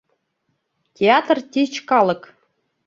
[0.97, 2.21] Театр тич калык.